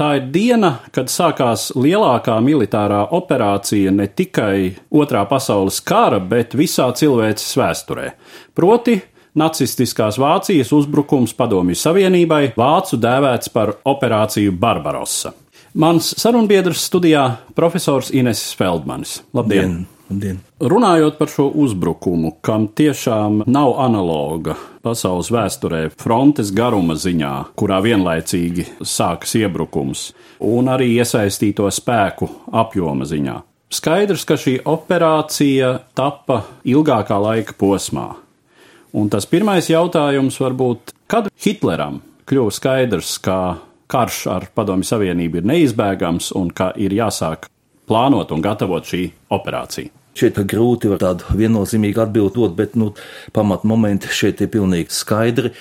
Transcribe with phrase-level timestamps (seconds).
[0.00, 6.86] Tā ir diena, kad sākās lielākā militārā operācija ne tikai Otrā pasaules kara, bet visā
[6.96, 8.06] cilvēces vēsturē.
[8.56, 8.96] Proti,
[9.36, 15.34] nacistiskās Vācijas uzbrukums Padomju Savienībai, vācu dēvēts par operāciju Barbarossa.
[15.76, 17.26] Mans sarunbiedrs studijā-
[17.60, 19.20] profesors Inesis Feldmanis.
[19.34, 19.84] Labdien!
[19.84, 19.86] Dien.
[20.08, 20.40] Labdien.
[20.60, 28.66] Runājot par šo uzbrukumu, kam tiešām nav analoga pasaules vēsturē, frontes garuma ziņā, kurā vienlaicīgi
[28.84, 30.10] sākas iebrukums,
[30.44, 33.38] un arī iesaistīto spēku apjoma ziņā.
[33.72, 38.10] Skaidrs, ka šī operācija tapa ilgākā laika posmā.
[38.92, 43.38] Un tas pirmais jautājums var būt, kad Hitleram kļuva skaidrs, ka
[43.88, 47.48] karš ar Padomju Savienību ir neizbēgams un ka ir jāsāk
[47.88, 49.94] plānot un gatavot šī operācija.
[50.16, 52.90] Šeit ir grūti tādu viennozīmīgu atbildi dot, bet nu,
[53.36, 55.52] pamatmomenti šeit ir pilnīgi skaidri.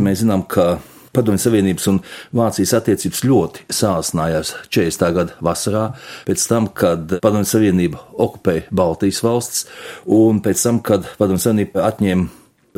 [0.00, 0.78] Mēs zinām, ka
[1.12, 2.00] Padomju Savienības un
[2.36, 5.06] Vācijas attiecības ļoti sāsinājās 40.
[5.16, 5.84] gada vasarā,
[6.28, 9.64] pēc tam, kad Padomju Savienība okupēja Baltijas valsts,
[10.04, 12.28] un pēc tam, kad Padomju Savienība atņēma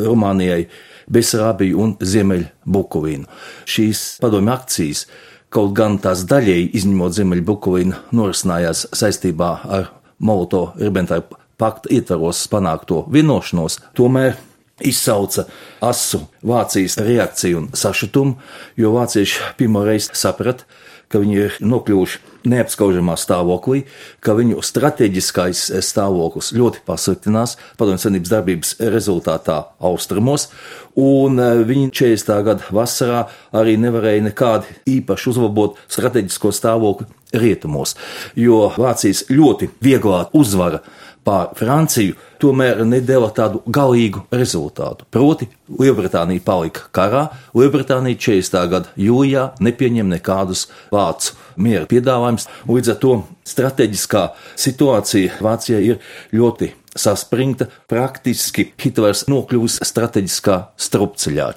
[0.00, 0.64] Rumānijai
[1.10, 3.26] Besarābiju un Ziemeļbukovinu.
[3.68, 5.06] Šīs padomju akcijas,
[5.50, 14.38] kaut gan tās daļēji izņemot Ziemeļbukovinu, norisinājās saistībā ar Molotovu-Ribbentropa pakta ietvaros panākto vienošanos, tomēr
[14.81, 15.44] izsauca
[15.84, 18.38] asu Vācijas reakciju un sašutumu,
[18.80, 20.64] jo vācieši pirmo reizi saprata,
[21.10, 22.20] ka viņi ir nokļuvuši
[22.50, 23.82] neapskaužamā stāvoklī,
[24.22, 29.59] ka viņu strateģiskais stāvoklis ļoti pasliktinās padomju senības darbības rezultātā
[29.91, 30.48] austrumos,
[30.94, 32.36] un e, viņi 40.
[32.47, 37.96] gada vasarā arī nevarēja nekādi īpaši uzlabot strateģisko stāvokli rietumos,
[38.38, 40.82] jo Vācijas ļoti vieglā uzvara
[41.26, 45.04] pār Franciju tomēr nedēva tādu galīgu rezultātu.
[45.12, 45.48] Proti,
[45.80, 47.26] Lielbritānija palika karā,
[47.56, 48.66] Lielbritānija 40.
[48.72, 53.16] gada jūlijā nepieņem nekādus vācu miera piedāvājumus, līdz ar to
[53.52, 54.26] strateģiskā
[54.58, 56.00] situācija Vācijai ir
[56.32, 61.52] ļoti saspringta, praktiski Hitlers nokļuvis strateģiskā strupceļā.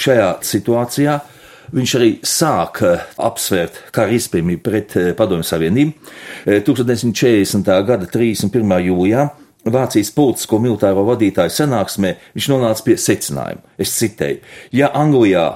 [0.00, 1.20] Šajā situācijā
[1.72, 6.12] Viņš arī sāk eh, apsvērt kara izpējamību pret eh, Padomju Savienību.
[6.66, 7.64] 1940.
[7.64, 8.76] Eh, gada 31.
[8.90, 9.28] jūlijā
[9.64, 13.62] Vācijas politisko militāro vadītāju sanāksmē viņš nonāca pie secinājuma.
[13.80, 14.42] Es citēju:
[14.76, 15.46] Ja Anglijā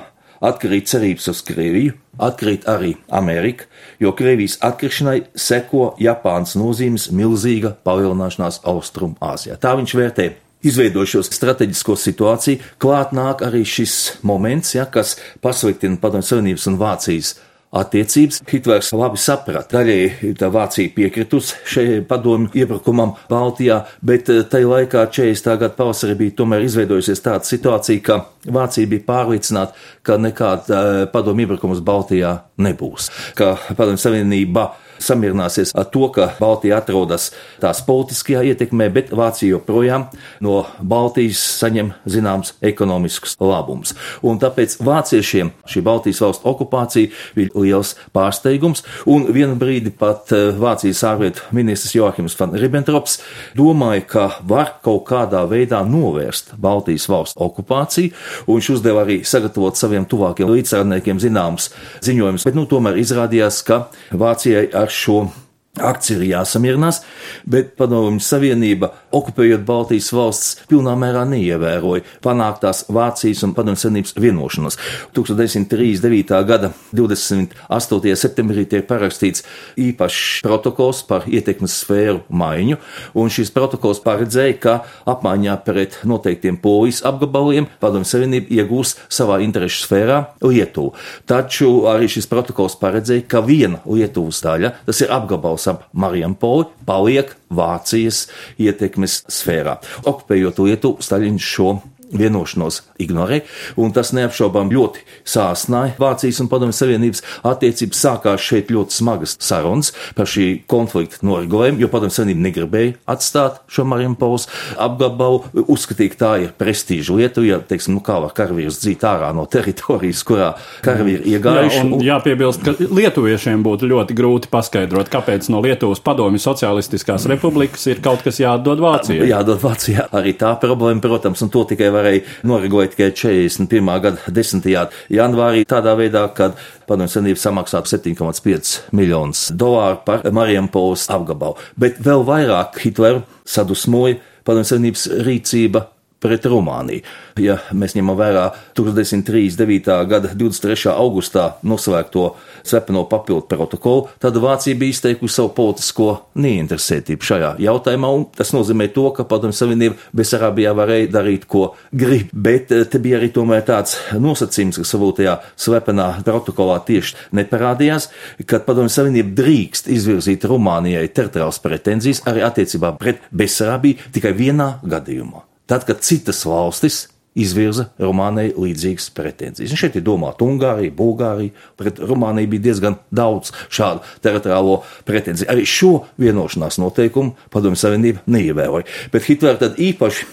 [0.40, 1.92] atkrīt cerības uz Krieviju,
[2.22, 3.66] atkrīt arī Amerika,
[4.00, 9.58] jo Krievijas atkrišanai seko Japānas nozīmes milzīga palielināšanās Austrumāzijā.
[9.60, 10.30] Tā viņš vērtē
[10.66, 17.36] izveidojušos strateģisko situāciju, klāt nāk arī šis moments, ja, kas pasliktina Padomju Savienības un Vācijas
[17.70, 18.40] attiecības.
[18.48, 25.04] Hitlers labi saprata, daļēji tā Vācija piekritus šai padomju iebrukumam Baltijā, bet eh, tajā laikā
[25.12, 25.52] 40.
[25.60, 31.44] gada pavasarī bija tomēr izveidojusies tāda situācija, ka Vācija bija pārliecināta, ka nekāda eh, padomju
[31.44, 34.70] iebrukums Baltijā nebūs, ka padomju savienība
[35.02, 37.30] samierināsies ar to, ka Baltija atrodas
[37.62, 40.08] tās politiskajā ietekmē, bet Vācija joprojām
[40.44, 43.94] no Baltijas saņem zināms ekonomisks labums.
[44.22, 50.50] Un tāpēc vāciešiem šī Baltijas valsts okupācija bija liels pārsteigums, un vienu brīdi pat eh,
[50.58, 53.18] Vācijas ārlietu ministrs Joachims van Ribbentrops
[53.58, 58.14] domāja, ka var kaut kādā veidā novērst Baltijas valsts okupāciju,
[58.46, 61.70] un viņš uzdeva arī sagatavot saviem tuvākiem līdzsvarniekiem zināmus
[62.04, 63.80] ziņojumus, bet nu tomēr izrādījās, ka
[64.18, 65.47] Vācijai ar ar
[65.78, 67.02] šo akciju ir jāsamierinās,
[67.46, 74.78] bet Padomju Savienība okupējot Baltijas valsts, pilnā mērā neievēroja panāktās Vācijas un Padomju Savienības vienošanos.
[75.16, 76.34] 1939.
[76.48, 78.14] gada 28.
[78.16, 79.44] septembrī tiek parakstīts
[79.78, 82.78] īpašs protokols par ietekmes sfēru maiņu,
[83.14, 84.76] un šis protokols paredzēja, ka
[85.08, 90.94] apmaiņā pret noteiktiem polijas apgabaliem Padomju Savienība iegūs savā interešu sfērā Lietuvu.
[91.28, 97.34] Taču arī šis protokols paredzēja, ka viena Lietuvas daļa, tas ir apgabals ap Marijampoli, paliek
[97.54, 98.26] Vācijas
[98.60, 99.78] ietekmes sfērā.
[100.08, 101.78] Okupējot Lietuvu, Staļins šo
[102.14, 103.42] vienošanos ignorē,
[103.80, 107.98] un tas neapšaubām ļoti sāsnāja Vācijas un Padomju Savienības attiecības.
[107.98, 113.84] Sākās šeit ļoti smagas sarunas par šī konflikta noregulējumu, jo Padomju Savienība negribēja atstāt šo
[113.88, 114.48] Mariupols
[114.80, 119.30] apgabalu, uzskatīja, ka tā ir prestīža lieta, ja, teiksim, nu kā var karavīrs dzīt ārā
[119.36, 120.52] no teritorijas, kurā
[120.84, 121.78] karavīri iegājuši.
[121.78, 127.86] Jā, un jāpiebilst, ka lietuviešiem būtu ļoti grūti paskaidrot, kāpēc no Lietuvas Padomju Socialistiskās republikas
[127.90, 129.28] ir kaut kas jādod Vācijai.
[129.28, 133.92] Jādod Vācijai arī tā problēma, protams, un to tikai varēja noregulēt tikai 41.
[134.04, 134.96] gada 10.
[135.12, 136.56] janvārī tādā veidā, kad
[136.88, 141.58] Padomju Savienība samaksātu 7,5 miljonus dolāru par Mariampolas apgabalu.
[141.76, 145.86] Bet vēl vairāk Hitleru sadusmoja Padomju Savienības rīcība
[146.22, 147.04] pret Rumāniju.
[147.38, 148.44] Ja mēs ņemam vērā
[148.78, 149.88] 1939.
[150.10, 150.90] gada 23.
[150.90, 152.32] augustā noslēgto
[152.66, 158.88] slepeno papildu protokolu, tad Vācija bija izteikusi savu politisko neinteresētību šajā jautājumā, un tas nozīmē
[158.94, 163.64] to, ka Padomju Savienība Besarabijā varēja darīt, ko grib, bet eh, te bija arī tomēr
[163.68, 168.10] tāds nosacījums, ka savā tajā slepenā protokolā tieši neparādījās,
[168.48, 175.47] ka Padomju Savienība drīkst izvirzīt Rumānijai teritoriālas pretenzijas arī attiecībā pret Besarabiju tikai vienā gadījumā
[175.68, 177.06] tad, kad citas valstis
[177.38, 179.72] izvirza Rumānijai līdzīgas pretenzijas.
[179.74, 185.50] Un šeit ir domāta Ungārija, Bulgārija, pret Rumāniju bija diezgan daudz šādu teritoriālo pretenziju.
[185.52, 188.88] Arī šo vienošanās noteikumu Padomju Savienība neievēroja.
[189.12, 190.26] Bet Hitlers tad īpaši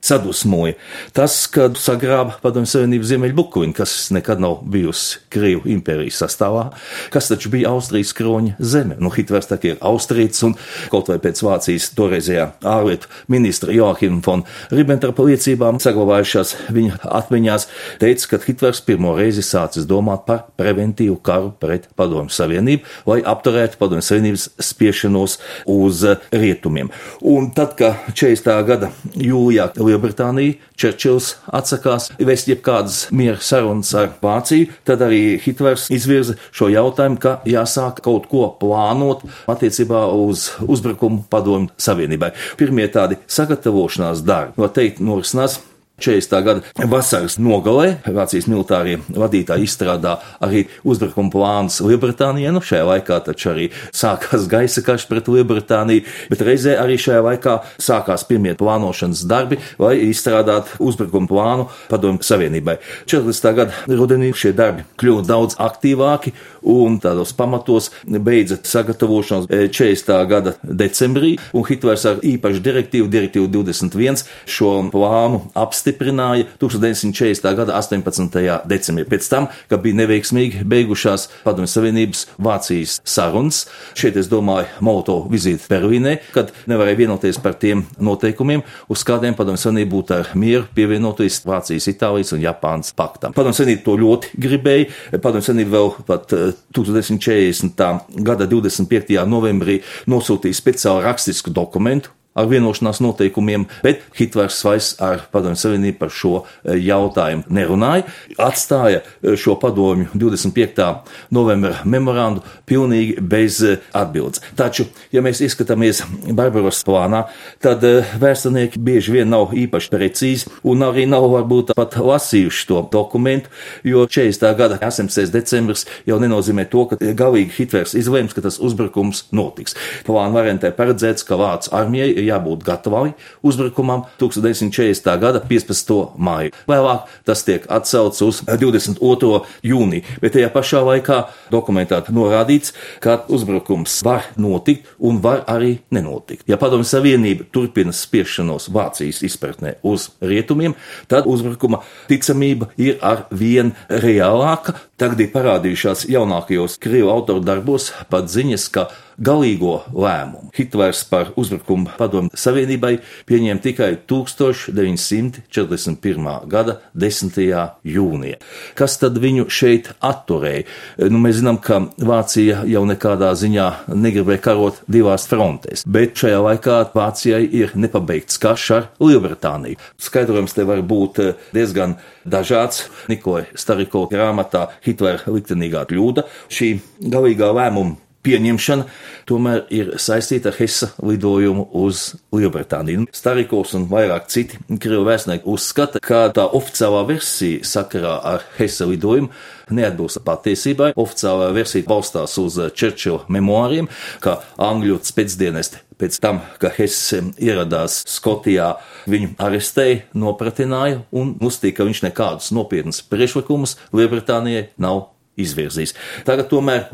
[0.00, 0.76] sadusmoja.
[1.12, 6.68] Tas, kad sagrāba Padomju Savienības Ziemeļbukuņu, kas nekad nav bijusi Krievu impērijas sastāvā,
[7.14, 8.98] kas taču bija Austrijas kroņa zeme.
[9.02, 10.54] Nu, Hitlers tā ir Austrijas un
[10.92, 17.66] kaut vai pēc Vācijas toreizējā ārlietu ministra Joachim von Ribbentropa liecībām saglabājušās viņa atmiņās,
[18.02, 23.80] teica, ka Hitlers pirmo reizi sācis domāt par preventīvu karu pret Padomju Savienību, lai apturētu
[23.82, 25.38] Padomju Savienības spiešanos
[25.74, 26.92] uz rietumiem.
[27.26, 28.54] Un tad, kad 40.
[28.68, 36.36] gada jūlijā Lielbritānija, Čerčils atsakās vest jebkādas miera sarunas ar Vāciju, tad arī Hitlers izvirza
[36.52, 42.34] šo jautājumu, ka jāsāk kaut ko plānot attiecībā uz uzbrukumu padomu savienībai.
[42.60, 45.60] Pirmie tādi sagatavošanās darbi, var teikt, norisinās
[45.98, 46.42] 40.
[46.44, 50.14] gada vasaras nogalē Vācijas militārie vadītāji izstrādā
[50.44, 52.52] arī uzbrukuma plānus Lielbritānijai.
[52.54, 57.56] Nu, šajā laikā taču arī sākās gaisa karš pret Lielbritāniju, bet reizē arī šajā laikā
[57.82, 62.78] sākās pirmie plānošanas darbi, lai izstrādātu uzbrukuma plānu Padomju Savienībai.
[63.10, 63.50] 40.
[63.58, 66.34] gada rudenī šie darbi kļuva daudz aktīvāki
[66.68, 70.14] un tādos pamatos beidza sagatavošanos 40.
[70.30, 77.56] gada decembrī, un Hitlers ar īpašu direktīvu, direktīvu 21, šo plānu apstiprināja apstiprināja 1940.
[77.56, 78.60] gada 18.
[78.68, 79.04] decembrī.
[79.08, 83.64] Pēc tam, kad bija neveiksmīgi beigušās Padomju Savienības Vācijas sarunas,
[83.98, 89.62] šeit es domāju Molotovu vizīti Berlīnē, kad nevarēja vienoties par tiem noteikumiem, uz kādiem Padomju
[89.62, 93.34] Savienība būtu ar mieru pievienoties Vācijas, Itālijas un Japānas paktam.
[93.36, 94.90] Padomju Savienība to ļoti gribēja.
[95.16, 96.36] Padomju Savienība vēl pat
[96.76, 97.84] 1940.
[97.88, 99.24] Eh, gada 25.
[99.28, 99.80] novembrī
[100.10, 106.34] nosūtīja speciālu rakstisku dokumentu, ar vienošanās noteikumiem, bet Hitlers vairs ar Padomju Savienību par šo
[106.42, 108.06] e, jautājumu nerunāja.
[108.38, 110.86] Atstāja e, šo padomju 25.
[111.34, 114.42] novembra memorandu pilnīgi bez e, atbildes.
[114.58, 117.24] Taču, ja mēs izskatāmies Barbaros plānā,
[117.64, 117.84] tad
[118.22, 123.50] vēsturnieki bieži vien nav īpaši precīzi un arī nav varbūt pat lasījuši to dokumentu,
[123.86, 124.46] jo 40.
[124.58, 125.32] gada 18.
[125.34, 129.76] decembris jau nenozīmē to, ka galīgi Hitlers izlēms, ka tas uzbrukums notiks.
[130.06, 135.18] Plāna variantē paredzēts, ka Vācu armijai ir jābūt gatavai uzbrukumam 1940.
[135.20, 135.94] gada 15.
[136.18, 136.52] māju.
[136.68, 139.42] Vēlāk tas tiek atcelts uz 22.
[139.66, 141.20] jūniju, bet tajā pašā laikā
[141.52, 146.46] dokumentā norādīts, ka uzbrukums var notikt un var arī nenotikt.
[146.48, 150.76] Ja Padomju Savienība turpina spiešanos Vācijas izpratnē uz rietumiem,
[151.08, 154.76] tad uzbrukuma ticamība ir ar vien reālāka.
[154.98, 161.86] Tagad ir parādījušās jaunākajos krievu autoru darbos pat ziņas, ka galīgo lēmumu Hitlers par uzbrukumu
[161.98, 162.98] padomu Savienībai
[163.28, 166.48] pieņēma tikai 1941.
[166.50, 167.38] gada 10.
[167.84, 168.36] jūnijā.
[168.78, 170.64] Kas tad viņu šeit atturēja?
[171.10, 176.76] Nu, mēs zinām, ka Vācija jau nekādā ziņā negribēja karot divās frontēs, bet šajā laikā
[176.94, 179.76] Vācijai ir nepabeigts karš ar Lielbritāniju.
[180.02, 181.12] Skaidrojums te var būt
[181.54, 181.92] diezgan
[182.28, 182.76] dažāds.
[183.10, 186.22] Nikolai Stariko grāmatā Hitlera liktenīgā kļūda
[186.52, 186.68] šī
[187.14, 187.94] galīgā lēmuma
[188.28, 188.86] pieņemšana
[189.28, 193.08] tomēr ir saistīta ar Hesa lidojumu uz Lielbritāniju.
[193.14, 199.32] Starikovs un vairāk citi krievu vēstnieki uzskata, ka tā oficiālā versija sakarā ar Hesa lidojumu
[199.74, 200.94] neatbilst patiesībai.
[200.98, 203.90] Oficiālā versija balstās uz Čerčila memoāriem,
[204.24, 208.76] ka angļu spēcdienesti pēc tam, kad Hess ieradās Skotijā,
[209.10, 215.08] viņu arestēja, nopratināja un uzstīja, ka viņš nekādus nopietnus priekšlikumus Lielbritānijai nav
[215.40, 215.94] izvirzīs.
[216.26, 216.88] Tagad tomēr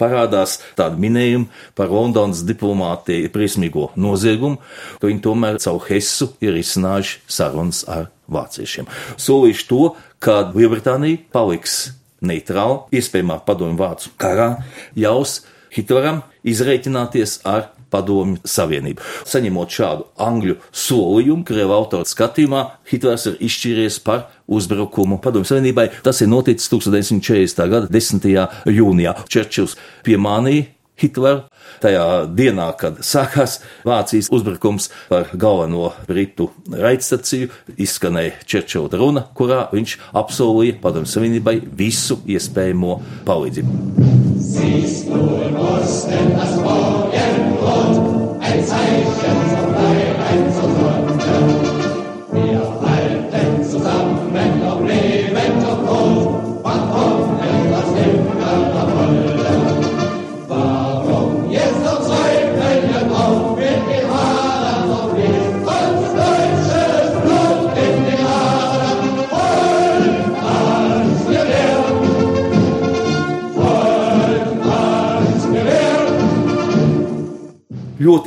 [0.00, 4.60] parādās tādi minējumi par Londonas diplomātiju briesmīgo noziegumu,
[5.00, 8.88] ka viņi tomēr caur Hessu ir izcinājuši sarunas ar vāciešiem.
[9.20, 9.82] Solīšu to,
[10.22, 11.78] ka Lielbritānija paliks
[12.24, 14.50] neitrāla, iespējamā padomju vācu karā,
[14.98, 15.42] ļaus
[15.74, 19.04] Hitleram izreikināties ar Padomju Savienību.
[19.28, 25.88] Saņemot šādu angļu solījumu, Krievijas autora skatījumā, Hitlers ir izšķīries par uzbrukumu Padomju Savienībai.
[26.02, 27.68] Tas ir noticis 1940.
[27.68, 28.26] gada 10.
[28.72, 29.14] jūnijā.
[29.28, 29.76] Čerčils
[30.06, 31.44] piemānīja Hitleru.
[31.78, 39.94] Tajā dienā, kad sākās Vācijas uzbrukums par galveno britu raidstaciju, izskanēja Čerčila runa, kurā viņš
[40.18, 44.08] apsolīja Padomju Savienībai visu iespējamo palīdzību.
[44.48, 45.28] Siehst du
[45.68, 49.57] Osten das Morgenrot, ein Zeichen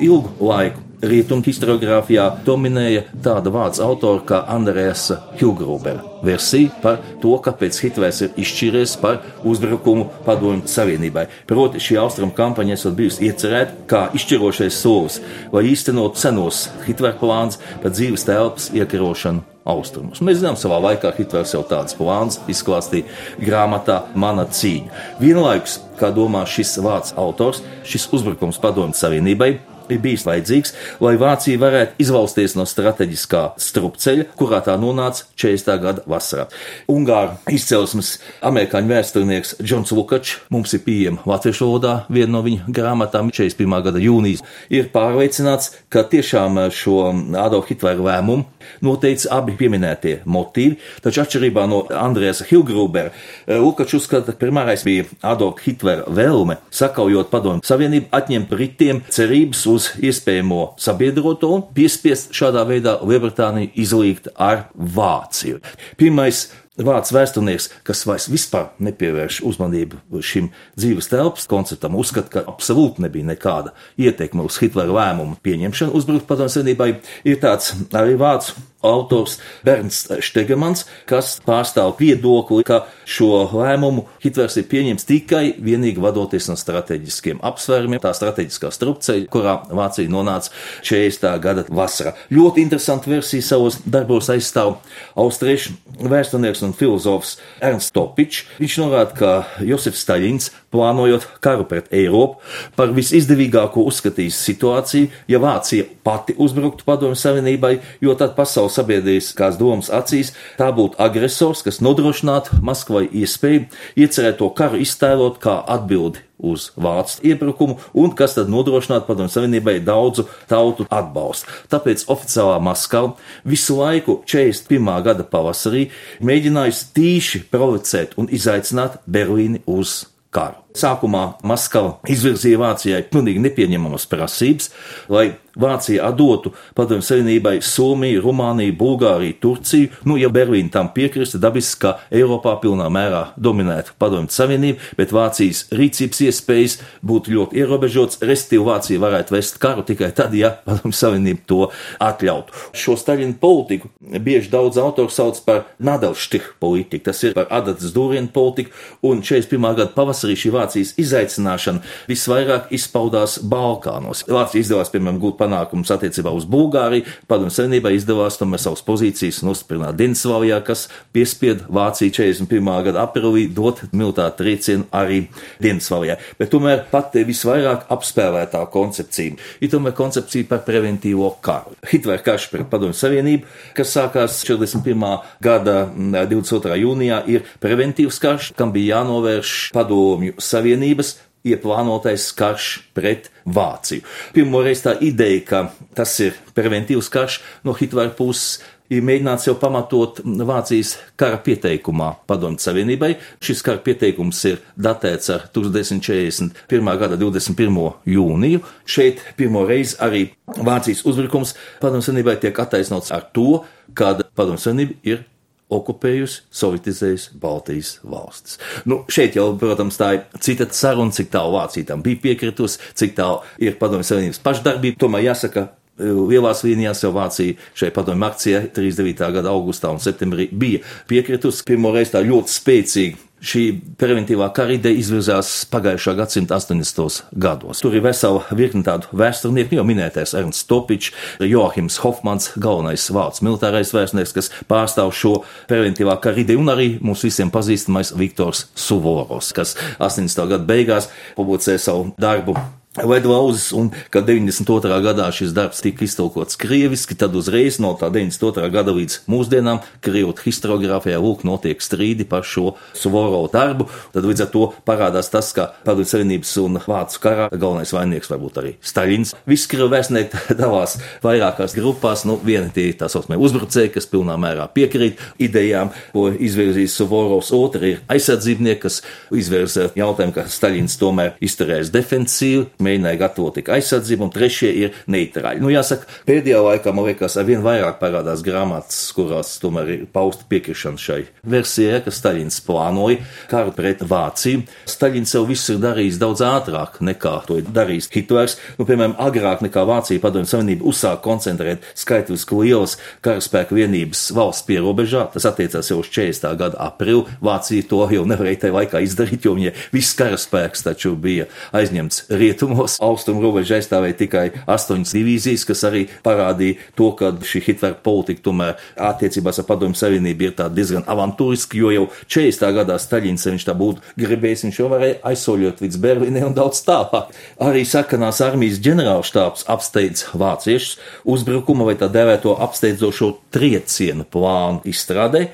[0.02, 7.80] ilgu laiku rietumu historiografijā dominēja tāda vārds autora kā Andrēs Hilgrubera versija par to, kāpēc
[7.82, 11.26] Hitlers ir izšķīries par uzbrukumu padomju savienībai.
[11.50, 15.18] Proti, šī austrumu kampaņa esot bijusi iecerēta kā izšķirošais solis,
[15.54, 19.42] lai īstenot senos Hitlera plāns par dzīves telpas iekarošanu
[19.72, 20.22] austrumus.
[20.26, 23.10] Mēs zinām, savā laikā Hitlers jau tādas plāns izklāstīja
[23.42, 25.04] grāmatā Mana cīņa.
[25.22, 29.54] Vienlaikus, kā domā šis vārds autors, šis uzbrukums padomju savienībai
[29.92, 35.78] ir bijis vajadzīgs, lai Vācija varētu izvalsties no strateģiskā strupceļa, kurā tā nonāca 40.
[35.84, 36.48] gada vasarā.
[36.92, 43.32] Ungāru izcelsmes amerikāņu vēsturnieks Džons Lukačs, mums ir pieejama latviešu valodā viena no viņa grāmatām,
[43.34, 43.78] 41.
[43.88, 47.00] gada jūnijas, ir pārliecināts, ka tiešām šo
[47.42, 48.48] Adolfu Hitleru lēmumu
[48.86, 53.14] noteica abi pieminētie motīvi, taču atšķirībā no Andrēsa Hilgrubera,
[53.48, 59.90] Lukačs uzskata, ka primārais bija Adolfa Hitlera vēlme, sakaujot padomu savienību, atņemt Britiem cerības uz
[60.02, 65.62] iespējamo sabiedroto un piespiest šādā veidā Lielbritāniju izlīgt ar Vāciju.
[66.00, 66.48] Pirmais
[66.80, 70.46] Vācu vēsturnieks, kas vairs vispār nepievērš uzmanību šim
[70.80, 76.54] dzīves telpas konceptam, uzskata, ka absolūti nebija nekāda ietekme uz Hitlera lēmumu pieņemšanu uzbrukt padomju
[76.56, 76.94] savienībai,
[77.28, 84.68] ir tāds arī vācu autors Bernds Štegemans, kas pārstāv viedokli, ka šo lēmumu Hitlers ir
[84.72, 90.54] pieņems tikai vienīgi vadoties no strateģiskiem apsvērumiem, tā strateģiskā strupceļa, kurā Vācija nonāca
[90.86, 91.28] 40.
[91.44, 92.16] gada vasarā.
[92.34, 94.78] Ļoti interesanti versija savos darbos aizstāv
[95.20, 98.46] austriešu vēsturnieks un filozofs Ernsts Topičs.
[98.62, 102.40] Viņš norāda, ka Josefs Staļins plānojot karu pret Eiropu,
[102.78, 107.74] par visizdevīgāko uzskatījis situāciju, ja Vācija pati uzbruktu Padomju Savienībai,
[108.04, 113.68] jo tad pasaules sabiedriskās domas acīs tā būtu agresors, kas nodrošinātu Maskvai iespēju
[114.00, 119.78] iecerēt to karu iztēlot kā atbildi uz vācu iebrukumu un kas tad nodrošinātu Padomju Savienībai
[119.86, 121.50] daudzu tautu atbalstu.
[121.72, 123.14] Tāpēc oficiālā Maskava
[123.46, 124.90] visu laiku 41.
[125.06, 125.88] gada pavasarī
[126.26, 130.02] mēģinājusi tīši provocēt un izaicināt Berlīni uz
[130.34, 130.61] karu.
[130.78, 134.72] Sākumā Maskava izvirzīja Vācijai pilnīgi nepieņemamas prasības,
[135.12, 139.90] lai Vācija atdotu Padomju Savienībai Somiju, Rumāniju, Bulgāriju, Turciju.
[140.08, 145.66] Nu, ja Berlīna tam piekrista, dabiski, ka Eiropā pilnā mērā dominētu Padomju Savienību, bet Vācijas
[145.76, 148.22] rīcības iespējas būtu ļoti ierobežotas.
[148.24, 151.60] Restīvi Vācija varētu vest karu tikai tad, ja Padomju Savienība to
[152.00, 152.56] atļautu.
[152.78, 158.32] Šo Staļina politiku bieži daudz autoru sauc par Nadelštih politiku, tas ir par adatas dūrienu
[158.32, 158.72] politiku,
[159.04, 159.68] un 41.
[159.76, 164.24] gada pavasarī šī Vācijas izaicināšana visvairāk izpaudās Balkānos.
[164.30, 169.98] Vācija izdevās, piemēram, gūt panākumus attiecībā uz Bulgāriju, padomju savienībā izdevās tomēr savas pozīcijas nostiprināt
[170.00, 172.72] Dienaslavijā, kas piespied Vāciju 41.
[172.88, 175.24] gada aprīlī dot militāru triecienu arī
[175.64, 176.18] Dienaslavijā.
[176.40, 181.76] Bet tomēr pati visvairāk apspēlētā koncepcija ir tomēr koncepcija par preventīvo karu.
[181.92, 185.18] Hitlera karš pret padomju savienību, kas sākās 41.
[185.44, 186.78] gada 22.
[186.84, 191.16] jūnijā, ir preventīvs karš, kam bija jānovērš padomju savienības
[191.48, 194.06] ieplānotais karš pret Vāciju.
[194.36, 195.62] Pirmoreiz tā ideja, ka
[195.98, 198.60] tas ir preventīvs karš no Hitlera puses
[198.92, 203.14] ir mēģināts jau pamatot Vācijas kara pieteikumā Padomju Savienībai.
[203.44, 206.92] Šis kara pieteikums ir datēts ar 1941.
[207.02, 207.82] gada 21.
[208.12, 208.64] jūniju.
[208.86, 210.28] Šeit pirmo reizi arī
[210.60, 213.64] Vācijas uzbrukums Padomju Savienībai tiek attaisnots ar to,
[213.98, 215.24] kad Padomju Savienība ir
[215.72, 218.60] okupējusi, sovietizējusi Baltijas valstis.
[218.90, 223.16] Nu, šeit jau, protams, tā ir cita saruna, cik tālu Vācija tam bija piekritusi, cik
[223.18, 225.00] tālu ir padomju savienības pašdarbība.
[225.02, 225.70] Tomēr jāsaka,
[226.02, 229.34] lielās līnijās jau Vācija šai padomju akcijai 39.
[229.38, 231.66] gada augustā un septembrī bija piekritusi.
[231.68, 233.62] Pirmo reizi tā ļoti spēcīgi Šī
[233.98, 237.24] preventīvā kara ideja izvirzās pagājušā gadsimta 80.
[237.42, 237.80] gados.
[237.82, 241.10] Tur ir vesela virkne tādu vēsturnieku, jau minētais Ernsts Topičs,
[241.42, 245.40] Joachims Hofmans, galvenais vācu militārais vēstnieks, kas pārstāv šo
[245.72, 250.46] preventīvā kara ideju, un arī mums visiem pazīstamais Viktors Suvorovs, kas 80.
[250.54, 252.60] gada beigās publicēja savu darbu
[252.98, 254.98] Ledlauzes, un kad 92.
[255.00, 258.66] gadā šis darbs tika iztulkots krieviski, tad uzreiz no tā 92.
[258.68, 264.50] gada līdz mūsdienām Krievijas historiografijā lūk notiek strīdi par šo Suvorovu darbu, tad līdz ar
[264.52, 269.32] to parādās tas, ka Padomju Savienības un Vācu karā galvenais vainīgs varbūt arī Staļins.
[269.48, 274.68] Visi Krievu vēstnieki dalās vairākās grupās, nu vieni tie tā saucamie uzbrucēji, kas pilnā mērā
[274.76, 279.00] piekrīt idejām, ko izvirzīs Suvorovs, otri ir aizsardzībnieki, kas
[279.32, 285.62] izvirza jautājumu, ka Staļins tomēr izturēs defensīvi mēģināja gatavot tikai aizsardzību, un trešie ir neitrāļi.
[285.64, 290.48] Nu, jāsaka, pēdējā laikā man liekas, ar vien vairāk parādās grāmatas, kurās tomēr ir pausta
[290.52, 293.22] piekrišana šai versijai, ka Staļins plānoja
[293.52, 294.66] karu pret Vāciju.
[294.90, 298.58] Staļins jau viss ir darījis daudz ātrāk nekā to ir darījis Hitlers.
[298.80, 305.28] Nu, piemēram, agrāk nekā Vācija padomju savienība uzsāka koncentrēt skaitliski lielas karaspēka vienības valsts pierobežā.
[305.34, 306.58] Tas attiecās jau uz 40.
[306.60, 307.26] gada aprīli.
[307.44, 312.71] Vācija to jau nevarēja tajā laikā izdarīt, jo viņa viss karaspēks taču bija aizņemts rietumu
[312.72, 312.98] austrumos.
[313.02, 318.80] Austrumu robežu aizstāvēja tikai astoņas divīzijas, kas arī parādīja to, ka šī Hitlera politika tomēr
[318.96, 322.66] attiecībās ar Padomju Savienību ir diezgan avantūriska, jo jau 40.
[322.78, 326.84] gadā Staļins, ja viņš tā būtu gribējis, viņš jau varēja aizsoļot līdz Berlīnai un daudz
[326.88, 327.32] tālāk.
[327.62, 335.48] Arī sakanās armijas ģenerālštāps apsteidz vāciešus uzbrukuma vai tā dēvēto apsteidzošo triecienu plānu izstrādē.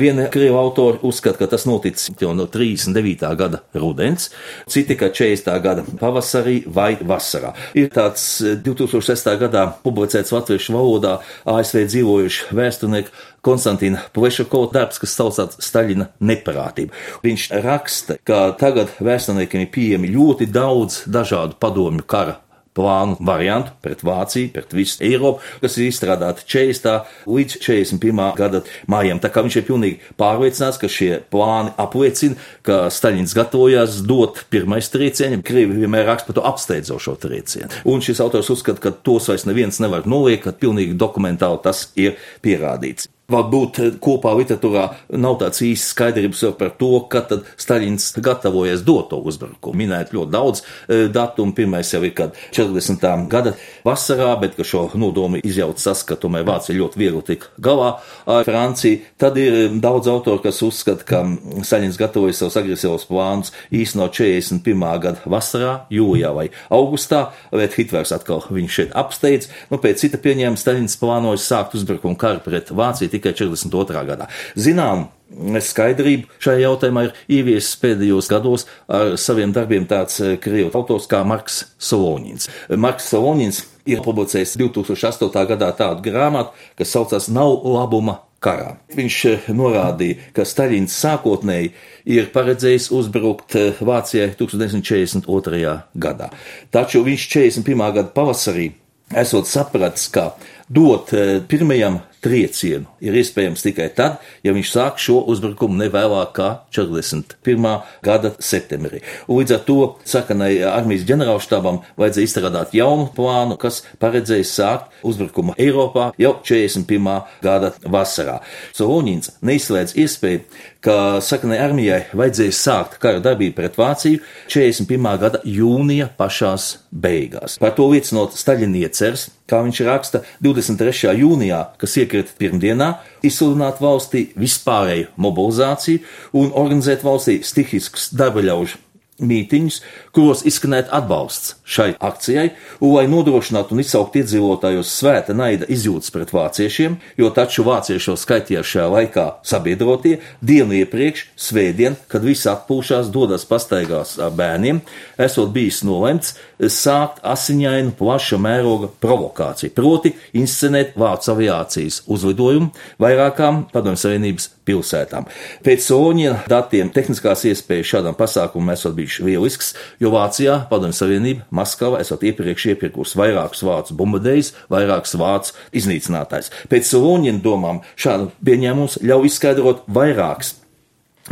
[0.00, 3.26] Viena krieva autora uzskata, ka tas noticis jau no 39.
[3.38, 4.30] gada rudens,
[4.70, 5.50] citi, ka 40.
[5.64, 7.54] gada pavasarī pavasarī vai vasarā.
[7.74, 9.32] Ir tāds 2006.
[9.32, 13.08] Eh, gadā publicēts latviešu valodā ASV dzīvojuši vēsturnieki
[13.44, 16.92] Konstantīna Plešakova darbs, kas saucās Staļina neparātība.
[17.22, 22.40] Viņš raksta, ka tagad vēsturniekiem ir pieejami ļoti daudz dažādu padomju kara
[22.74, 27.06] plānu variantu pret Vāciju, pret visu Eiropu, kas ir izstrādāti 40.
[27.30, 28.24] līdz 41.
[28.38, 29.22] gada mājām.
[29.22, 34.90] Tā kā viņš ir pilnīgi pārliecināts, ka šie plāni apliecina, ka Staļins gatavojās dot pirmais
[34.92, 37.70] triecienu, Krievi vienmēr raksta par to apsteidzošo triecienu.
[37.88, 42.18] Un šis autors uzskata, ka tos vairs neviens nevar noliekt, ka pilnīgi dokumentāli tas ir
[42.44, 43.13] pierādīts.
[43.32, 44.84] Varbūt eh, kopā literatūrā
[45.16, 49.78] nav tāds īsts skaidrības par to, ka tad Staļins gatavojas dot to uzbrukumu.
[49.80, 51.54] Minēt ļoti daudz e, datumu.
[51.56, 53.04] Pirmais jau ir, kad 40.
[53.32, 53.54] gada
[53.86, 57.94] vasarā, bet ka šo nodomu izjauc saskatumē Vācija ļoti viegli tik galā
[58.28, 59.00] ar Franciju.
[59.20, 61.22] Tad ir eh, daudz autoru, kas uzskata, ka
[61.64, 64.84] Staļins gatavojas savus agresīvos plānus īstenot 41.
[65.00, 67.24] gada vasarā, jūlijā vai augustā,
[67.56, 69.48] bet Hitlers atkal viņš šeit apsteidz.
[69.72, 74.04] Nu, pēc cita pieņēma Staļins plānoja sākt uzbrukumu karu pret Vāciju tikai 42.
[74.10, 74.28] gadā.
[74.58, 81.08] Zinām, Skaidrību šajā jautājumā ir ieviesis pēdējos gados ar saviem darbiem tāds eh, krievu autors
[81.10, 82.46] kā Marks Solonins.
[82.70, 85.32] Marks Solonins ir publicējis 2008.
[85.48, 88.76] gadā tādu grāmatu, kas saucās Nav labuma karā.
[88.94, 91.72] Viņš eh, norādīja, ka Staļins sākotnēji
[92.14, 95.76] ir paredzējis uzbrukt eh, Vācijai 1942.
[95.96, 96.30] gadā.
[96.74, 97.86] Taču viņš 41.
[97.98, 98.70] gada pavasarī
[99.14, 100.32] esot sapratis, ka
[100.74, 101.14] dot
[101.48, 107.66] pirmajam triecienu ir iespējams tikai tad, ja viņš sāk šo uzbrukumu ne vēlāk kā 41.
[108.04, 109.02] gada septembrī.
[109.28, 115.56] Un līdz ar to sakanai armijas ģenerālštabam vajadzēja izstrādāt jaunu plānu, kas paredzēja sākt uzbrukumu
[115.60, 117.10] Eiropā jau 41.
[117.44, 118.40] gada vasarā.
[118.76, 120.44] Solonins neizslēdz iespēju,
[120.84, 124.20] ka sakanai armijai vajadzēja sākt kara darbību pret Vāciju
[124.52, 125.12] 41.
[125.20, 127.58] gada jūnija pašās beigās.
[127.60, 131.12] Par to liecinot Staļina ieceres, kā viņš raksta 23.
[131.20, 132.94] jūnijā, kas iekrita pirmdienā,
[133.26, 136.02] izsludināt valstī vispārēju mobilizāciju
[136.40, 138.80] un organizēt valstī stihiskus darba ļaužu
[139.22, 139.80] mītiņus,
[140.14, 142.48] kuros izskanētu atbalsts šai akcijai,
[142.82, 148.72] un lai nodrošinātu un izsaukt iedzīvotājos svēta naida izjūtas pret vāciešiem, jo taču vāciešu skaitījās
[148.72, 154.82] šajā laikā sabiedrotie dienu iepriekš, svētdien, kad visi atpūšās, dodas pastaigās ar bērniem,
[155.20, 162.72] esot bijis nolemts sākt asiņainu plaša mēroga provokāciju, proti inscenēt vācu aviācijas uzlidojumu
[163.02, 165.28] vairākām padomju savienības pilsētām.
[165.64, 169.72] Pēc Soņa datiem tehniskās iespējas šādam pasākumam esot bijuši lielisks,
[170.02, 176.52] jo Vācijā Padomju Savienība Maskava esot iepriekš iepirkusi vairākus vācu bombardējus, vairākus vācu iznīcinātājus.
[176.72, 180.56] Pēc Soņa domām šādu pieņēmums ļauj izskaidrot vairākas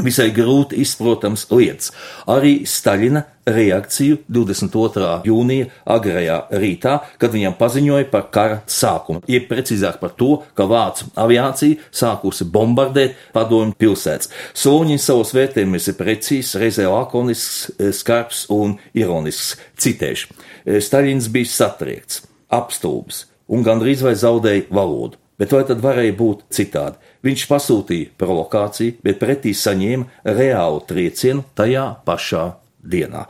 [0.01, 1.93] visai grūti izprotams lietas.
[2.31, 5.09] Arī Staļina reakciju 22.
[5.27, 11.11] jūnija agrajā rītā, kad viņam paziņoja par kara sākumu, jeb precīzāk par to, ka vācu
[11.19, 14.31] aviācija sākusi bombardēt padomju pilsētas.
[14.55, 19.57] Soņins savos vērtējumus ir precīzs, reizē lakonisks, skarbs un ironisks.
[19.83, 20.31] Citēšu.
[20.79, 22.23] Staļins bija satriekts,
[22.55, 25.19] apstulbs un gandrīz vai zaudēja valodu.
[25.43, 27.01] Bet vai tad varēja būt citādi?
[27.27, 32.45] Viņš pasūtīja provokāciju, bet pretī saņēma reālu triecienu tajā pašā
[32.83, 33.25] dienā.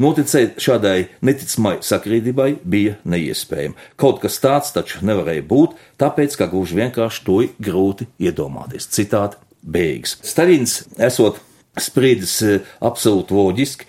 [0.00, 3.76] Noticēt šādai neticamai sakrītībai bija neiespējami.
[4.00, 8.88] Kaut kas tāds taču nevarēja būt, tāpēc, ka gluži vienkārši to ir grūti iedomāties.
[8.96, 10.16] Citādi beigas.
[10.24, 11.42] Stalins esot
[11.78, 13.88] spriedis eh, absolūti loģiski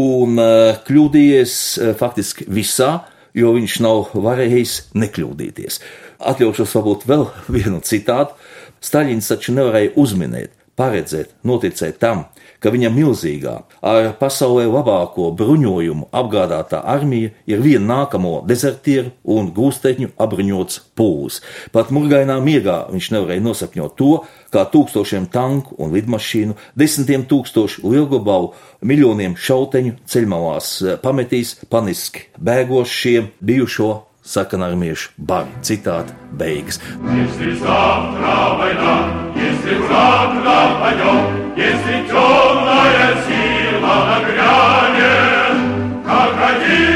[0.00, 2.92] un eh, kļūdījies eh, faktiski visā,
[3.38, 5.82] jo viņš nav varējis nekļūdīties.
[6.20, 8.36] Atļaušos varbūt vēl vienu citātu.
[8.80, 12.24] Staļins taču nevarēja uzminēt, paredzēt, noticēt tam,
[12.60, 13.54] ka viņa milzīgā,
[13.84, 21.40] ar pasaulē labāko bruņojumu apgādātā armija ir viena nākamo dezertieru un gūstekņu apbruņots pūlis.
[21.74, 24.10] Pat murgainā miegā viņš nevarēja nosapņot to,
[24.52, 33.92] kā tūkstošiem tanku un lidmašīnu, desmitiem tūkstošu lielgabalu, miljoniem šauteņu ceļmalās pametīs paniski bēgošiem bijušo
[34.29, 35.49] sakanarmiešu bari.
[35.61, 36.79] Citāta beigas.
[37.13, 38.97] Если завтра война,
[39.35, 41.21] если завтра пойдем,
[41.55, 45.57] если темная сила нагрянет,
[46.05, 46.88] как один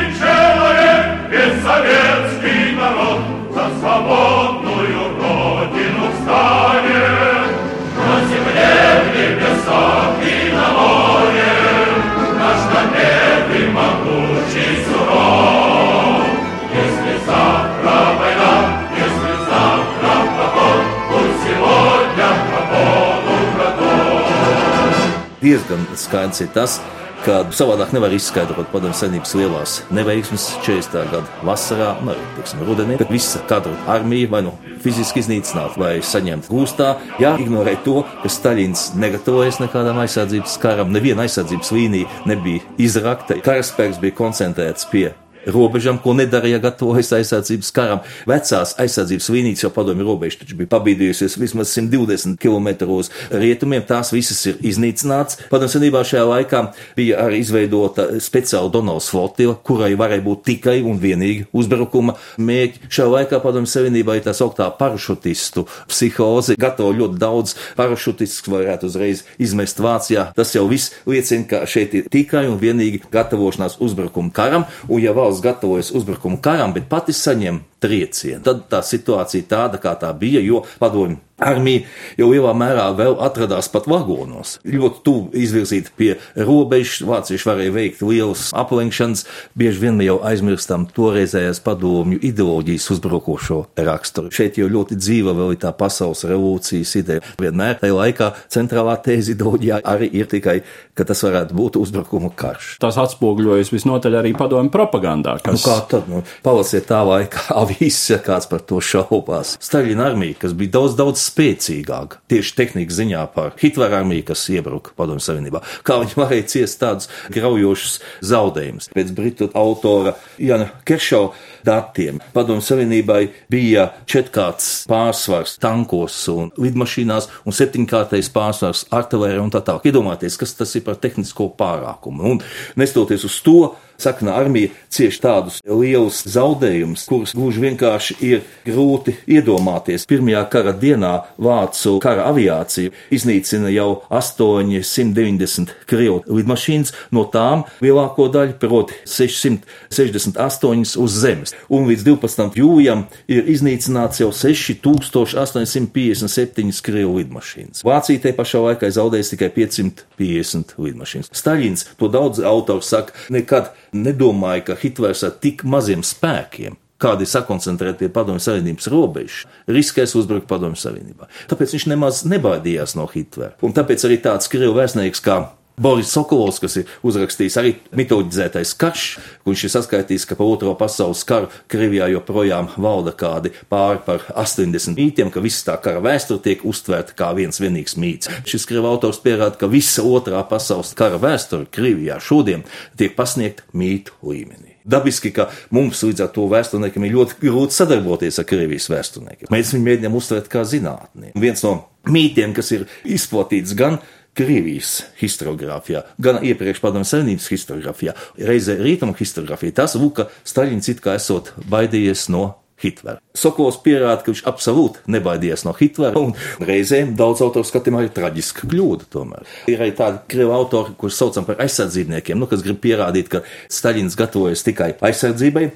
[25.75, 26.81] Diezgan skaidrs ir tas,
[27.25, 31.07] ka savādāk nevar izskaidrot padomju savienības lielās neveiksmes 40.
[31.13, 34.53] gada vasarā, un arī teiksim, rudenī, kad visa kadru armija vai nu
[34.85, 36.91] fiziski iznīcināta vai saņemta gūstā,
[37.23, 44.21] jāignorē to, ka Staļins negatavojas nekādam aizsardzības karam, neviena aizsardzības līnija nebija izrakta, karaspēks bija
[44.21, 45.09] koncentrēts pie
[45.47, 48.03] robežām, ko nedarīja gatavojas aizsardzības karam.
[48.29, 54.13] Vecās aizsardzības līnijas jau padomju robeža taču bija pabīdījusies vismaz 120 km uz rietumiem, tās
[54.15, 55.41] visas ir iznīcināts.
[55.51, 56.63] Padomju senībā šajā laikā
[56.97, 62.89] bija arī izveidota speciāla Donalds flotila, kurai varēja būt tikai un vienīgi uzbrukuma mērķi.
[62.89, 69.25] Šajā laikā padomju savienībā ir tā sauktā parašutistu psihoze, gatavo ļoti daudz parašutistus, varētu uzreiz
[69.43, 70.29] izmest Vācijā.
[70.37, 75.15] Tas jau viss liecina, ka šeit ir tikai un vienīgi gatavošanās uzbrukuma karam, un ja
[75.17, 78.43] valsts gatavojas uzbrukumu karam, bet pati saņem triecienu.
[78.49, 81.83] Tad tā situācija tāda, kā tā bija, jo padomju Armija
[82.15, 84.59] jau lielā mērā vēl atradās pat vagonos.
[84.71, 89.25] Ļoti tuvu izvirzīta pie robežas, vācieši varēja veikt lielas aplenkšanas,
[89.59, 94.31] bieži vien jau aizmirstam toreizējās padomju ideoloģijas uzbrukošo raksturu.
[94.35, 97.25] Šeit jau ļoti dzīva vēl ir tā pasaules revolūcijas ideja.
[97.43, 100.61] Vienmēr tajā laikā centrālā tēze ideoloģijā arī ir tikai,
[100.95, 102.77] ka tas varētu būt uzbrukuma karš.
[102.79, 105.41] Tas atspoguļojas visnotaļ arī padomju propagandā.
[105.43, 105.59] Kas...
[105.59, 106.07] Nu, kā tad?
[106.07, 109.55] Nu, palasiet tā laika Viss, ja kāds par to šaubās.
[109.65, 114.95] Staļina armija, kas bija daudz, daudz spēcīgāka tieši tehnikas ziņā par Hitlera armiju, kas iebruka
[114.99, 115.63] Padomju Savienībā.
[115.87, 117.99] Kā viņi varēja ciest tādus graujošus
[118.31, 118.91] zaudējumus?
[118.95, 121.33] Pēc britu autora Jana Kešau
[121.65, 123.23] datiem Padomju Savienībai
[123.53, 129.89] bija četrkārts pārsvars tankos un lidmašīnās un septiņkārtais pārsvars artilērijā un tā tālāk.
[129.91, 132.35] Iedomājieties, kas tas ir par tehnisko pārākumu.
[132.35, 132.45] Un
[132.81, 133.59] nestoties uz to,
[133.99, 140.07] Sakna armija cieš tādus lielus zaudējumus, kurus gluži vienkārši ir grūti iedomāties.
[140.11, 148.59] Pirmajā kara dienā Vācu kara aviācija iznīcina jau 890 krievu lidmašīnas, no tām lielāko daļu,
[148.63, 151.54] proti 668 uz zemes.
[151.73, 152.59] Un līdz 12.
[152.61, 157.85] jūlijam ir iznīcināts jau 6857 krievu lidmašīnas.
[157.87, 161.29] Vācija te pašā laikā zaudēs tikai 550 lidmašīnas.
[161.35, 163.65] Staļins, to daudz autori saka, nekad
[163.97, 170.81] nedomāja, ka Hitlers ar tik maziem spēkiem kādi sakoncentrētie padomju savienības robežas, riskēs uzbrukt padomju
[170.81, 171.29] savienībā.
[171.51, 173.57] Tāpēc viņš nemaz nebaidījās no Hitlera.
[173.67, 175.43] Un tāpēc arī tāds krievu vēstnieks kā
[175.77, 179.07] Boris Sokolovs, kas ir uzrakstījis arī mitoloģizētais karš,
[179.43, 184.95] kurš ir saskaitījis, ka pa otro pasaules karu Krievijā joprojām valda kādi pāri par 80
[184.95, 188.31] mītiem, ka visa tā kara vēsture tiek uztvērta kā viens vienīgs mīts.
[188.47, 192.63] Šis krievu autors pierāda, ka visa otrā pasaules kara vēsture Krievijā šodien
[192.95, 194.79] tiek pasniegta mītu līmenī.
[194.85, 199.51] Dabiski, ka mums līdz ar to vēsturniekiem ir ļoti grūti sadarboties ar Krievijas vēsturniekiem.
[199.51, 201.33] Mēs viņu mēģinām uztvert kā zinātni.
[201.41, 203.99] Viens no mītiem, kas ir izplatīts gan
[204.35, 208.17] Krievijas historiografijā, gan iepriekš padomju savienības historiografijā,
[208.51, 209.79] reizē rītuma historiografijā.
[209.79, 212.49] Tas lūk, ka Staļins it kā esot baidījies no
[212.83, 213.21] Hitlera.
[213.39, 216.35] Sokols pierāda, ka viņš absolūti nebaidījās no Hitlera, un
[216.67, 219.09] reizēm daudz autoru skatījumā ir traģiska kļūda.
[219.15, 219.49] Tomēr.
[219.71, 224.19] Ir arī tādi krievi autori, kurus saucam par aizsardzītniekiem, nu, kas grib pierādīt, ka Staļins
[224.19, 225.67] gatavojas tikai aizsardzībai.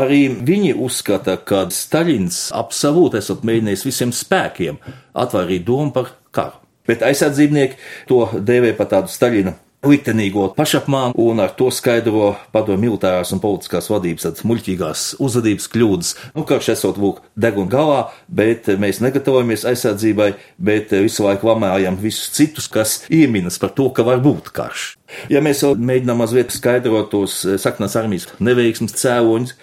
[0.00, 4.80] Arī viņi uzskata, ka Staļins absolūti esot mēģinājis visiem spēkiem
[5.16, 6.65] atvairīt domu par karu.
[6.86, 7.78] Bet aizsardzībnieki
[8.10, 13.88] to dēvē par tādu Staļina liktenīgo pašapmānu, un ar to skaidro padomju militārās un politiskās
[13.92, 16.12] vadības tādas muļķīgās uzvedības kļūdas.
[16.36, 22.32] Nu, karš esot lūk deguna galā, bet mēs negatavojamies aizsardzībai, bet visu laiku lamājam visus
[22.36, 24.94] citus, kas ieminas par to, ka var būt karš.
[25.32, 29.54] Ja mēs vēl mēģinām mazliet skaidrot tos saknās armijas neveiksmes cēloņus,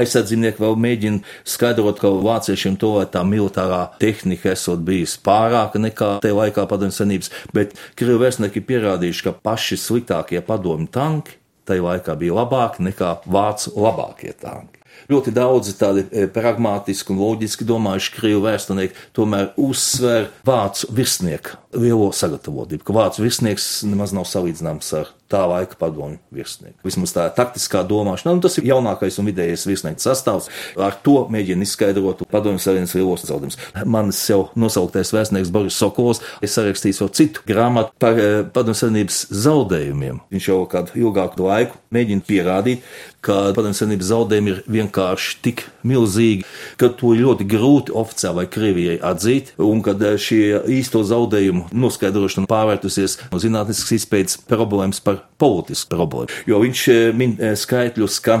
[0.00, 6.34] aizsardznieki vēl mēģina skaidrot, ka vāciešiem to tā militārā tehnika esot bijusi pārāka nekā te
[6.34, 12.40] laikā padomju senības, bet krievu vēstnieki pierādījuši, ka paši sliktākie padomju tanki tajā laikā bija
[12.42, 14.80] labāki nekā vācu labākie tanki.
[15.10, 22.08] Ļoti daudzi tādi e, pragmatiski un loģiski domājuši krievu vēsturnieki tomēr uzsver vācu virsnieku lielo
[22.14, 26.78] sagatavotību, ka vācu virsnieks nemaz nav salīdzināms ar tā laika padomju virsnieku.
[26.86, 30.50] Vismaz tā taktiskā domāšana, un tas ir jaunākais un vidējais virsnieks sastāvs.
[30.78, 33.58] Ar to mēģina izskaidrot padomju savienības lielos zaudējumus.
[33.88, 39.24] Manis jau nosauktais vēstnieks Boris Sokols ir sarakstījis vēl citu grāmatu par eh, padomju savienības
[39.44, 40.22] zaudējumiem.
[40.34, 42.86] Viņš jau kādu ilgāku laiku mēģina pierādīt,
[43.24, 46.46] ka padomju savienības zaudējumi ir vienkārši tik milzīgi,
[46.80, 50.42] ka to ir ļoti grūti oficiālai Krievijai atzīt, un ka eh, šie
[50.78, 56.42] īsto zaudējumu noskaidrošana pārvērtusies no zinātniskas izpētes problēmas par politisku problēmu.
[56.48, 58.38] Jo viņš eh, min eh, skaitļus, ka,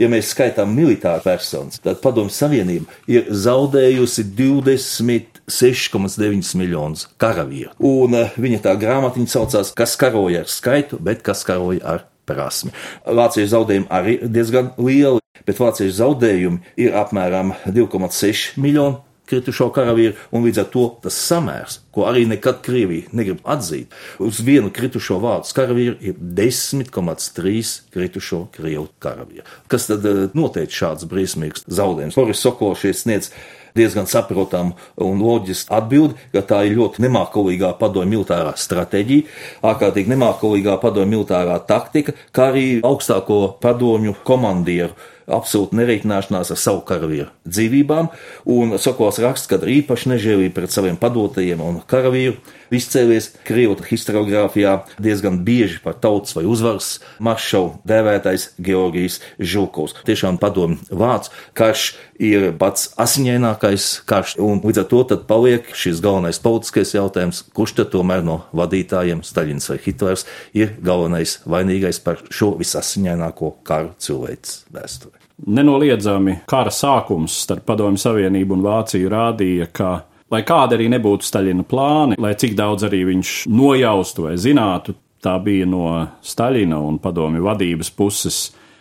[0.00, 5.36] ja mēs skaitām militāru personas, tad Padomju Savienība ir zaudējusi 20.
[5.50, 7.72] 6,9 miljonus karavīru.
[7.82, 12.70] Un uh, viņa tā grāmatiņa saucās, kas karoja ar skaitu, bet kas karoja ar prasmi.
[13.02, 20.46] Vāciešu zaudējumi arī diezgan lieli, bet vāciešu zaudējumi ir apmēram 2,6 miljoni kritušo karavīru, un
[20.46, 25.54] līdz ar to tas samērs, ko arī nekad Krievija negrib atzīt, uz vienu kritušo vācu
[25.56, 29.46] karavīru ir 10,3 kritušo krievu karavīru.
[29.70, 32.18] Kas tad eh, noteica šāds briesmīgs zaudējums?
[32.18, 33.32] Boris Sokošies sniedz
[33.74, 39.28] diezgan saprotamu un loģisku atbildi, ka tā ir ļoti nemākulīgā padomju militārā stratēģija,
[39.70, 44.96] ārkārtīgi nemākulīgā padomju militārā taktika, kā arī augstāko padomju komandieru
[45.34, 48.10] absolūti nereiķināšanās ar savu karavīru dzīvībām,
[48.54, 52.38] un Sokols raksta, ka ar īpaši nežēlību pret saviem padotajiem un karavīru
[52.74, 59.96] izcēlies Krievu historiografijā diezgan bieži par tautas vai uzvaras maršalu dēvētais Georgijs Žulkovs.
[60.06, 66.02] Tiešām padomu vārds karš ir pats asiņainākais karš, un līdz ar to tad paliek šis
[66.04, 72.20] galvenais politiskais jautājums, kurš tad tomēr no vadītājiem, Staļins vai Hitlers, ir galvenais vainīgais par
[72.30, 75.16] šo visasiņaināko karu cilvēks vēsturē.
[75.40, 79.92] Nenoliedzami kara sākums starp Padomju Savienību un Vāciju rādīja, ka
[80.30, 85.36] lai kāda arī nebūtu Staļina plāni, lai cik daudz arī viņš nojaustu vai zinātu, tā
[85.42, 85.84] bija no
[86.22, 88.40] Staļina un padomju vadības puses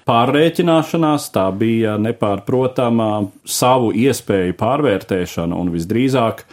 [0.09, 3.09] pārreķināšanās, tā bija nepārprotama
[3.45, 6.45] savu iespēju pārvērtēšana un visdrīzāk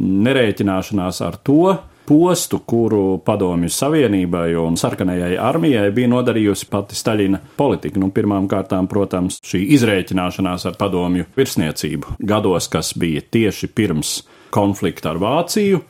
[0.00, 1.76] nerēķināšanās ar to,
[2.10, 8.00] postu, kuru Padomju Savienībai un sarkanajai armijai bija nodarījusi pati Staļina politika.
[8.02, 14.16] Nu, Pirmkārt, protams, šī izrēķināšanās ar padomju virsniecību gados, kas bija tieši pirms
[14.52, 15.80] konflikta ar Vāciju.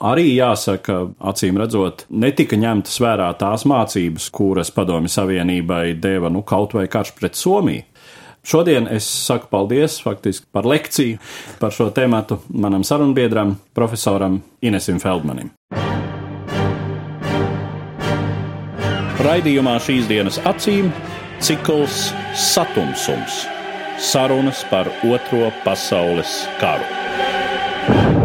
[0.00, 6.72] Arī jāsaka, acīm redzot, netika ņemtas vērā tās mācības, kuras Padomju Savienībai deva nu, kaut
[6.72, 7.84] vai karš pret Somiju.
[8.40, 11.18] Šodien es saku paldies faktiski par lekciju
[11.60, 15.52] par šo tēmatu manam sarunbiedram, profesoram Inesim Feldmanim.
[19.20, 20.88] Raidījumā šīs dienas acīm
[21.44, 23.44] cikls Satumsums-
[24.10, 27.39] sarunas par Otro pasaules karu.
[27.90, 28.14] Yeah.